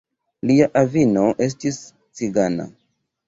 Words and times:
Lia 0.51 0.67
avino 0.81 1.27
estis 1.47 1.79
cigana. 2.21 2.69